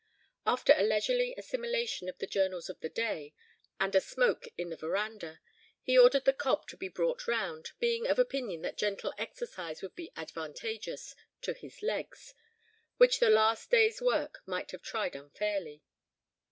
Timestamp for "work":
14.01-14.41